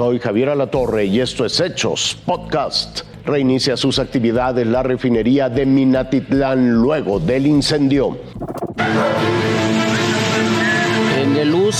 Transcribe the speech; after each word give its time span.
Soy 0.00 0.18
Javier 0.18 0.48
Alatorre 0.48 1.04
y 1.04 1.20
esto 1.20 1.44
es 1.44 1.60
Hechos 1.60 2.16
Podcast. 2.24 3.02
Reinicia 3.26 3.76
sus 3.76 3.98
actividades 3.98 4.66
la 4.66 4.82
refinería 4.82 5.50
de 5.50 5.66
Minatitlán 5.66 6.72
luego 6.72 7.20
del 7.20 7.46
incendio. 7.46 8.16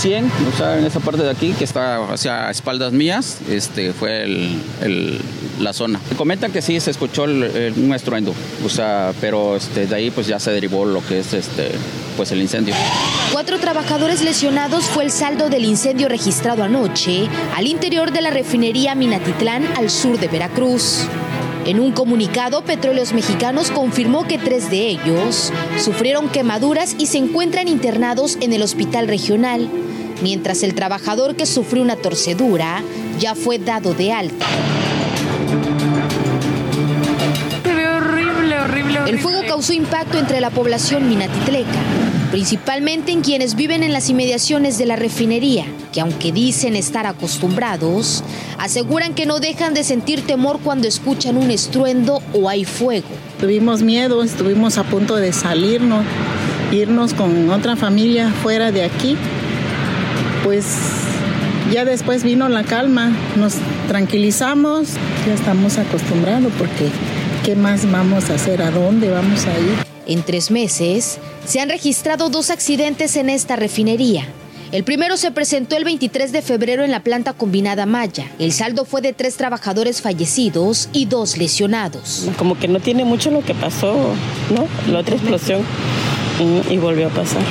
En 0.04 0.12
el 0.12 0.24
U100, 0.24 0.30
o 0.52 0.56
sea, 0.56 0.78
en 0.78 0.84
esa 0.84 1.00
parte 1.00 1.22
de 1.22 1.30
aquí 1.30 1.52
que 1.52 1.64
está 1.64 2.12
hacia 2.12 2.50
espaldas 2.50 2.92
mías, 2.92 3.38
este 3.48 3.92
fue 3.92 4.24
el, 4.24 5.20
la 5.58 5.72
zona. 5.72 6.00
Comentan 6.16 6.52
que 6.52 6.62
sí 6.62 6.80
se 6.80 6.90
escuchó 6.90 7.24
el, 7.24 7.74
un 7.76 7.94
estruendo, 7.94 8.34
o 8.64 8.68
sea, 8.68 9.12
pero 9.20 9.56
este, 9.56 9.86
de 9.86 9.94
ahí 9.94 10.10
pues 10.10 10.26
ya 10.26 10.38
se 10.38 10.50
derivó 10.52 10.84
lo 10.84 11.04
que 11.06 11.20
es 11.20 11.34
este 11.34 11.72
pues 12.16 12.32
el 12.32 12.40
incendio. 12.40 12.74
Cuatro 13.32 13.58
trabajadores 13.58 14.22
lesionados 14.22 14.84
fue 14.84 15.04
el 15.04 15.10
saldo 15.10 15.48
del 15.48 15.64
incendio 15.64 16.08
registrado 16.08 16.62
anoche 16.62 17.28
al 17.56 17.66
interior 17.66 18.12
de 18.12 18.20
la 18.20 18.30
refinería 18.30 18.94
Minatitlán 18.94 19.66
al 19.76 19.90
sur 19.90 20.18
de 20.18 20.28
Veracruz. 20.28 21.06
En 21.66 21.78
un 21.78 21.92
comunicado, 21.92 22.62
Petróleos 22.64 23.12
Mexicanos 23.12 23.70
confirmó 23.70 24.26
que 24.26 24.38
tres 24.38 24.70
de 24.70 24.88
ellos 24.88 25.52
sufrieron 25.78 26.28
quemaduras 26.30 26.96
y 26.98 27.06
se 27.06 27.18
encuentran 27.18 27.68
internados 27.68 28.38
en 28.40 28.54
el 28.54 28.62
hospital 28.62 29.06
regional, 29.06 29.68
mientras 30.22 30.62
el 30.62 30.74
trabajador 30.74 31.36
que 31.36 31.46
sufrió 31.46 31.82
una 31.82 31.96
torcedura 31.96 32.82
ya 33.18 33.34
fue 33.34 33.58
dado 33.58 33.94
de 33.94 34.12
alta. 34.12 34.46
horrible, 37.64 38.60
horrible, 38.60 38.60
horrible. 38.60 39.10
El 39.10 39.18
fuego 39.18 39.40
causó 39.46 39.72
impacto 39.72 40.18
entre 40.18 40.40
la 40.40 40.50
población 40.50 41.08
minatitleca, 41.08 41.80
principalmente 42.30 43.12
en 43.12 43.22
quienes 43.22 43.54
viven 43.54 43.82
en 43.82 43.92
las 43.92 44.08
inmediaciones 44.08 44.78
de 44.78 44.86
la 44.86 44.96
refinería, 44.96 45.66
que 45.92 46.00
aunque 46.00 46.32
dicen 46.32 46.76
estar 46.76 47.06
acostumbrados, 47.06 48.22
aseguran 48.58 49.14
que 49.14 49.26
no 49.26 49.40
dejan 49.40 49.74
de 49.74 49.84
sentir 49.84 50.22
temor 50.22 50.60
cuando 50.62 50.86
escuchan 50.86 51.36
un 51.36 51.50
estruendo 51.50 52.22
o 52.32 52.48
hay 52.48 52.64
fuego. 52.64 53.08
Tuvimos 53.40 53.82
miedo, 53.82 54.22
estuvimos 54.22 54.78
a 54.78 54.84
punto 54.84 55.16
de 55.16 55.32
salirnos, 55.32 56.04
irnos 56.72 57.14
con 57.14 57.50
otra 57.50 57.74
familia 57.76 58.30
fuera 58.42 58.70
de 58.70 58.84
aquí. 58.84 59.16
Pues 60.44 60.64
ya 61.72 61.84
después 61.84 62.24
vino 62.24 62.48
la 62.48 62.64
calma, 62.64 63.12
nos 63.36 63.54
tranquilizamos, 63.88 64.88
ya 65.26 65.34
estamos 65.34 65.78
acostumbrados 65.78 66.52
porque 66.58 66.88
¿qué 67.44 67.54
más 67.54 67.90
vamos 67.90 68.30
a 68.30 68.34
hacer? 68.34 68.62
¿A 68.62 68.70
dónde 68.70 69.10
vamos 69.10 69.46
a 69.46 69.58
ir? 69.58 69.74
En 70.06 70.22
tres 70.22 70.50
meses 70.50 71.18
se 71.44 71.60
han 71.60 71.68
registrado 71.68 72.30
dos 72.30 72.50
accidentes 72.50 73.16
en 73.16 73.30
esta 73.30 73.56
refinería. 73.56 74.26
El 74.72 74.84
primero 74.84 75.16
se 75.16 75.32
presentó 75.32 75.76
el 75.76 75.84
23 75.84 76.30
de 76.30 76.42
febrero 76.42 76.84
en 76.84 76.92
la 76.92 77.02
planta 77.02 77.32
combinada 77.32 77.86
Maya. 77.86 78.30
El 78.38 78.52
saldo 78.52 78.84
fue 78.84 79.00
de 79.02 79.12
tres 79.12 79.36
trabajadores 79.36 80.00
fallecidos 80.00 80.88
y 80.92 81.06
dos 81.06 81.36
lesionados. 81.36 82.28
Como 82.38 82.56
que 82.56 82.68
no 82.68 82.78
tiene 82.78 83.04
mucho 83.04 83.32
lo 83.32 83.44
que 83.44 83.52
pasó, 83.52 84.14
¿no? 84.54 84.68
La 84.92 85.00
otra 85.00 85.16
explosión 85.16 85.62
y 86.70 86.76
volvió 86.78 87.08
a 87.08 87.10
pasar. 87.10 87.42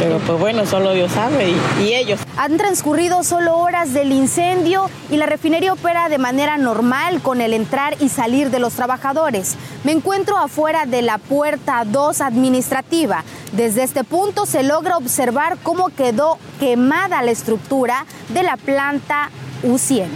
Pero 0.00 0.18
pues 0.20 0.40
bueno, 0.40 0.64
solo 0.64 0.94
Dios 0.94 1.12
sabe 1.12 1.50
y, 1.50 1.82
y, 1.82 1.94
ellos. 1.94 2.20
Han 2.38 2.56
transcurrido 2.56 3.22
solo 3.22 3.58
horas 3.58 3.92
del 3.92 4.12
incendio 4.12 4.88
y 5.10 5.18
la 5.18 5.26
refinería 5.26 5.74
opera 5.74 6.08
de 6.08 6.16
manera 6.16 6.56
normal 6.56 7.20
con 7.20 7.42
el 7.42 7.52
entrar 7.52 7.96
y 8.00 8.08
salir 8.08 8.50
de 8.50 8.60
los 8.60 8.72
trabajadores. 8.72 9.56
Me 9.84 9.92
encuentro 9.92 10.38
afuera 10.38 10.86
de 10.86 11.02
la 11.02 11.18
puerta 11.18 11.84
2 11.84 12.22
administrativa. 12.22 13.24
Desde 13.52 13.82
este 13.82 14.02
punto 14.02 14.46
se 14.46 14.62
logra 14.62 14.96
observar 14.96 15.58
cómo 15.62 15.90
quedó 15.90 16.38
quemada 16.58 17.20
la 17.20 17.30
estructura 17.30 18.06
de 18.30 18.42
la 18.42 18.56
planta 18.56 19.28
U100. 19.62 20.06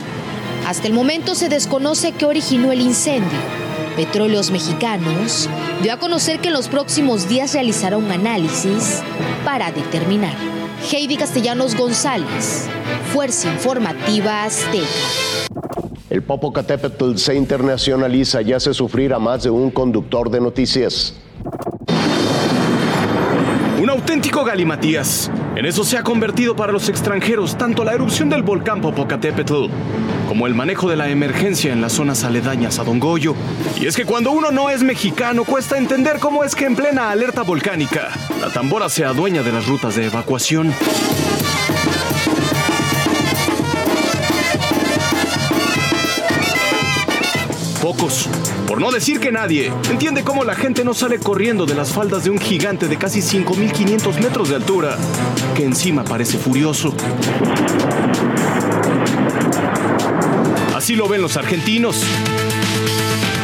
Hasta 0.66 0.86
el 0.86 0.94
momento 0.94 1.34
se 1.34 1.50
desconoce 1.50 2.12
qué 2.12 2.24
originó 2.24 2.72
el 2.72 2.80
incendio. 2.80 3.38
Petróleos 3.96 4.50
Mexicanos 4.50 5.48
dio 5.82 5.92
a 5.92 5.98
conocer 5.98 6.40
que 6.40 6.48
en 6.48 6.54
los 6.54 6.68
próximos 6.68 7.28
días 7.28 7.52
realizará 7.52 7.96
un 7.96 8.10
análisis 8.10 9.02
para 9.44 9.70
determinar. 9.70 10.34
Heidi 10.90 11.16
Castellanos 11.16 11.76
González, 11.76 12.68
Fuerza 13.12 13.52
Informativa 13.52 14.44
Azteca. 14.44 14.86
El 16.10 16.22
Popocatépetl 16.22 17.16
se 17.16 17.34
internacionaliza 17.34 18.42
y 18.42 18.52
hace 18.52 18.72
sufrir 18.72 19.12
a 19.12 19.18
más 19.18 19.42
de 19.42 19.50
un 19.50 19.70
conductor 19.70 20.30
de 20.30 20.40
noticias. 20.40 21.14
Un 23.80 23.90
auténtico 23.90 24.44
galimatías. 24.44 25.30
En 25.56 25.66
eso 25.66 25.84
se 25.84 25.98
ha 25.98 26.02
convertido 26.02 26.56
para 26.56 26.72
los 26.72 26.88
extranjeros 26.88 27.56
tanto 27.56 27.84
la 27.84 27.92
erupción 27.92 28.30
del 28.30 28.42
volcán 28.42 28.80
Popocatépetl 28.80 29.66
como 30.28 30.46
el 30.46 30.54
manejo 30.54 30.88
de 30.88 30.96
la 30.96 31.08
emergencia 31.08 31.72
en 31.72 31.80
las 31.80 31.92
zonas 31.92 32.24
aledañas 32.24 32.78
a 32.78 32.84
Don 32.84 32.98
Goyo. 32.98 33.34
Y 33.76 33.86
es 33.86 33.96
que 33.96 34.04
cuando 34.04 34.30
uno 34.30 34.50
no 34.50 34.70
es 34.70 34.82
mexicano 34.82 35.44
cuesta 35.44 35.78
entender 35.78 36.18
cómo 36.18 36.44
es 36.44 36.54
que 36.54 36.66
en 36.66 36.76
plena 36.76 37.10
alerta 37.10 37.42
volcánica 37.42 38.10
la 38.40 38.50
tambora 38.50 38.88
se 38.88 39.04
adueña 39.04 39.42
de 39.42 39.52
las 39.52 39.66
rutas 39.66 39.96
de 39.96 40.06
evacuación. 40.06 40.72
Pocos, 47.80 48.28
por 48.66 48.80
no 48.80 48.90
decir 48.90 49.20
que 49.20 49.30
nadie, 49.30 49.70
entiende 49.90 50.24
cómo 50.24 50.42
la 50.44 50.54
gente 50.54 50.84
no 50.84 50.94
sale 50.94 51.18
corriendo 51.18 51.66
de 51.66 51.74
las 51.74 51.92
faldas 51.92 52.24
de 52.24 52.30
un 52.30 52.38
gigante 52.38 52.88
de 52.88 52.96
casi 52.96 53.20
5.500 53.20 54.20
metros 54.22 54.48
de 54.48 54.56
altura, 54.56 54.96
que 55.54 55.64
encima 55.64 56.02
parece 56.02 56.38
furioso. 56.38 56.94
Así 60.84 60.96
lo 60.96 61.08
ven 61.08 61.22
los 61.22 61.38
argentinos. 61.38 62.02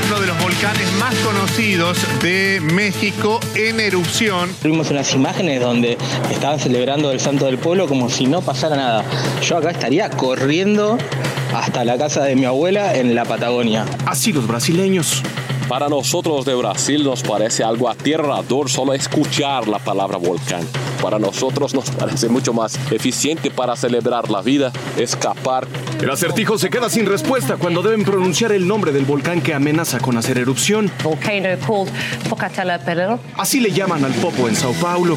Uno 0.08 0.20
de 0.20 0.26
los 0.26 0.38
volcanes 0.42 0.92
más 0.98 1.14
conocidos 1.20 1.96
de 2.20 2.60
México 2.60 3.40
en 3.54 3.80
erupción. 3.80 4.50
Tuvimos 4.60 4.90
unas 4.90 5.14
imágenes 5.14 5.58
donde 5.62 5.96
estaban 6.30 6.58
celebrando 6.58 7.10
el 7.10 7.18
Santo 7.18 7.46
del 7.46 7.56
Pueblo 7.56 7.88
como 7.88 8.10
si 8.10 8.26
no 8.26 8.42
pasara 8.42 8.76
nada. 8.76 9.04
Yo 9.40 9.56
acá 9.56 9.70
estaría 9.70 10.10
corriendo 10.10 10.98
hasta 11.54 11.82
la 11.82 11.96
casa 11.96 12.24
de 12.24 12.36
mi 12.36 12.44
abuela 12.44 12.94
en 12.94 13.14
la 13.14 13.24
Patagonia. 13.24 13.86
Así 14.04 14.34
los 14.34 14.46
brasileños. 14.46 15.22
Para 15.70 15.88
nosotros 15.88 16.44
de 16.44 16.54
Brasil 16.56 17.04
nos 17.04 17.22
parece 17.22 17.62
algo 17.62 17.88
aterrador 17.88 18.68
solo 18.68 18.92
escuchar 18.92 19.68
la 19.68 19.78
palabra 19.78 20.18
volcán. 20.18 20.66
Para 21.00 21.20
nosotros 21.20 21.74
nos 21.74 21.88
parece 21.92 22.28
mucho 22.28 22.52
más 22.52 22.76
eficiente 22.90 23.52
para 23.52 23.76
celebrar 23.76 24.32
la 24.32 24.42
vida, 24.42 24.72
escapar. 24.96 25.68
El 26.02 26.10
acertijo 26.10 26.58
se 26.58 26.70
queda 26.70 26.90
sin 26.90 27.06
respuesta 27.06 27.56
cuando 27.56 27.82
deben 27.82 28.04
pronunciar 28.04 28.50
el 28.50 28.66
nombre 28.66 28.90
del 28.90 29.04
volcán 29.04 29.42
que 29.42 29.54
amenaza 29.54 30.00
con 30.00 30.18
hacer 30.18 30.38
erupción. 30.38 30.90
Volcano 31.04 31.44
called 31.44 31.60
Popocatépetl. 32.28 33.20
Así 33.36 33.60
le 33.60 33.70
llaman 33.70 34.04
al 34.04 34.12
Popo 34.14 34.48
en 34.48 34.56
Sao 34.56 34.72
Paulo. 34.72 35.16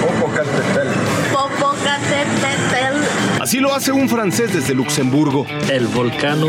Popocatépetl. 0.00 0.88
Popocatépetl. 1.32 3.42
Así 3.42 3.58
lo 3.58 3.74
hace 3.74 3.90
un 3.90 4.08
francés 4.08 4.54
desde 4.54 4.72
Luxemburgo. 4.72 5.46
El 5.68 5.88
volcán 5.88 6.42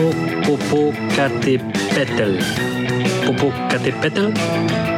Popocatépetl. 0.45 2.37
Popocatépetl. 3.35 4.33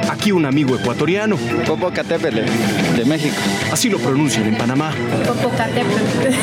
Aquí 0.10 0.32
un 0.32 0.46
amigo 0.46 0.76
ecuatoriano. 0.76 1.38
Popocatépetl, 1.68 2.40
de 2.98 3.06
México. 3.06 3.36
Así 3.72 3.90
lo 3.90 4.00
pronuncian 4.00 4.48
en 4.48 4.58
Panamá. 4.58 4.92
Popocatépetl. 5.26 6.34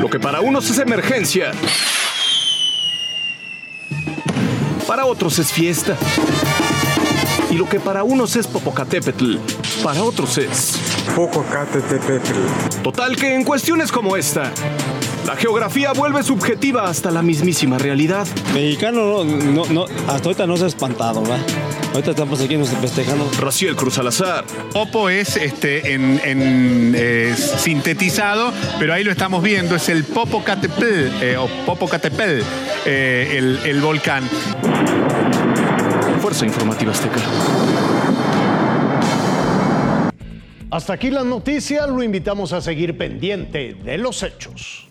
Lo 0.00 0.08
que 0.08 0.20
para 0.20 0.40
unos 0.40 0.70
es 0.70 0.78
emergencia, 0.78 1.50
para 4.86 5.06
otros 5.06 5.38
es 5.38 5.52
fiesta. 5.52 5.96
Y 7.50 7.54
lo 7.54 7.68
que 7.68 7.80
para 7.80 8.04
unos 8.04 8.36
es 8.36 8.46
Popocatépetl, 8.46 9.36
para 9.82 10.04
otros 10.04 10.38
es 10.38 10.78
Popocatépetl. 11.16 12.82
Total 12.82 13.16
que 13.16 13.34
en 13.34 13.42
cuestiones 13.42 13.90
como 13.90 14.16
esta, 14.16 14.52
la 15.26 15.36
geografía 15.36 15.92
vuelve 15.92 16.22
subjetiva 16.22 16.88
hasta 16.88 17.10
la 17.10 17.22
mismísima 17.22 17.78
realidad. 17.78 18.26
Mexicano, 18.54 19.24
no, 19.24 19.24
no, 19.24 19.64
no, 19.66 19.84
hasta 20.08 20.28
ahorita 20.28 20.46
no 20.46 20.56
se 20.56 20.64
ha 20.64 20.68
espantado, 20.68 21.22
¿verdad? 21.22 21.40
Ahorita 21.92 22.10
estamos 22.10 22.40
aquí 22.40 22.56
festejando. 22.80 23.28
Raciel 23.40 23.74
Cruz 23.74 23.94
Salazar. 23.94 24.44
Popo 24.72 25.08
es 25.08 25.36
este, 25.36 25.92
en, 25.92 26.20
en, 26.24 26.94
eh, 26.96 27.34
sintetizado, 27.36 28.52
pero 28.78 28.94
ahí 28.94 29.04
lo 29.04 29.10
estamos 29.10 29.42
viendo, 29.42 29.74
es 29.74 29.88
el 29.88 30.04
Popocatépetl, 30.04 31.22
eh, 31.22 31.36
o 31.36 31.48
Popocatépetl, 31.66 32.42
eh, 32.86 33.34
el, 33.36 33.58
el 33.64 33.80
volcán. 33.80 34.28
Fuerza 36.20 36.44
Informativa 36.44 36.92
Azteca. 36.92 37.20
Hasta 40.70 40.92
aquí 40.92 41.10
las 41.10 41.24
noticias, 41.24 41.88
lo 41.88 42.02
invitamos 42.02 42.52
a 42.52 42.60
seguir 42.60 42.96
pendiente 42.96 43.74
de 43.74 43.98
los 43.98 44.22
hechos. 44.22 44.89